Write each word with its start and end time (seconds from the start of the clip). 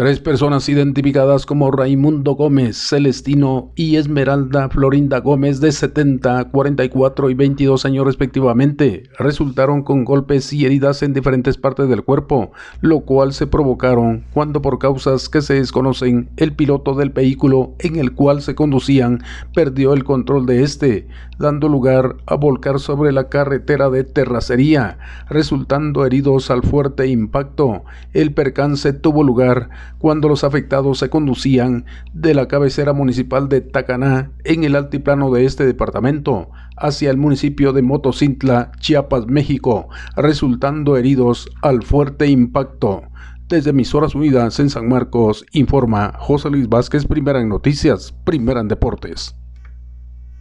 Tres 0.00 0.18
personas 0.18 0.66
identificadas 0.70 1.44
como 1.44 1.70
Raimundo 1.70 2.32
Gómez, 2.32 2.78
Celestino 2.88 3.70
y 3.74 3.96
Esmeralda 3.96 4.70
Florinda 4.70 5.20
Gómez 5.20 5.60
de 5.60 5.72
70, 5.72 6.46
44 6.46 7.28
y 7.28 7.34
22 7.34 7.84
años 7.84 8.06
respectivamente 8.06 9.02
resultaron 9.18 9.82
con 9.82 10.06
golpes 10.06 10.54
y 10.54 10.64
heridas 10.64 11.02
en 11.02 11.12
diferentes 11.12 11.58
partes 11.58 11.86
del 11.90 12.02
cuerpo, 12.02 12.50
lo 12.80 13.00
cual 13.00 13.34
se 13.34 13.46
provocaron 13.46 14.24
cuando 14.32 14.62
por 14.62 14.78
causas 14.78 15.28
que 15.28 15.42
se 15.42 15.52
desconocen 15.52 16.30
el 16.38 16.54
piloto 16.54 16.94
del 16.94 17.10
vehículo 17.10 17.74
en 17.78 17.96
el 17.96 18.14
cual 18.14 18.40
se 18.40 18.54
conducían 18.54 19.22
perdió 19.52 19.92
el 19.92 20.04
control 20.04 20.46
de 20.46 20.62
este, 20.62 21.08
dando 21.38 21.68
lugar 21.68 22.16
a 22.24 22.36
volcar 22.36 22.80
sobre 22.80 23.12
la 23.12 23.28
carretera 23.28 23.90
de 23.90 24.04
terracería, 24.04 24.96
resultando 25.28 26.06
heridos 26.06 26.50
al 26.50 26.62
fuerte 26.62 27.06
impacto. 27.06 27.84
El 28.14 28.32
percance 28.32 28.94
tuvo 28.94 29.24
lugar 29.24 29.68
cuando 29.98 30.28
los 30.28 30.44
afectados 30.44 30.98
se 30.98 31.10
conducían 31.10 31.84
de 32.12 32.34
la 32.34 32.48
cabecera 32.48 32.92
municipal 32.92 33.48
de 33.48 33.60
Tacaná 33.60 34.32
en 34.44 34.64
el 34.64 34.76
altiplano 34.76 35.30
de 35.30 35.44
este 35.44 35.66
departamento 35.66 36.50
hacia 36.76 37.10
el 37.10 37.16
municipio 37.16 37.72
de 37.72 37.82
Motocintla, 37.82 38.72
Chiapas, 38.80 39.26
México, 39.26 39.88
resultando 40.16 40.96
heridos 40.96 41.50
al 41.62 41.82
fuerte 41.82 42.26
impacto. 42.26 43.02
Desde 43.48 43.70
Emisoras 43.70 44.14
Unidas 44.14 44.60
en 44.60 44.70
San 44.70 44.88
Marcos, 44.88 45.44
informa 45.52 46.14
José 46.18 46.50
Luis 46.50 46.68
Vázquez, 46.68 47.04
primera 47.04 47.40
en 47.40 47.48
noticias, 47.48 48.14
primera 48.24 48.60
en 48.60 48.68
deportes. 48.68 49.34